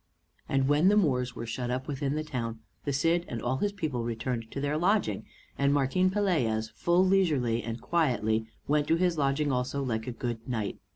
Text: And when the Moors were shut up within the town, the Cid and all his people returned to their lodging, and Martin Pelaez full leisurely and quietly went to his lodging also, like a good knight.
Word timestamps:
And 0.49 0.67
when 0.67 0.87
the 0.87 0.97
Moors 0.97 1.35
were 1.35 1.45
shut 1.45 1.69
up 1.69 1.87
within 1.87 2.15
the 2.15 2.23
town, 2.23 2.61
the 2.85 2.91
Cid 2.91 3.23
and 3.27 3.39
all 3.39 3.57
his 3.57 3.71
people 3.71 4.03
returned 4.03 4.49
to 4.49 4.59
their 4.59 4.75
lodging, 4.75 5.27
and 5.59 5.71
Martin 5.71 6.09
Pelaez 6.09 6.69
full 6.73 7.05
leisurely 7.05 7.61
and 7.61 7.79
quietly 7.79 8.47
went 8.67 8.87
to 8.87 8.95
his 8.95 9.19
lodging 9.19 9.51
also, 9.51 9.83
like 9.83 10.07
a 10.07 10.11
good 10.11 10.49
knight. 10.49 10.79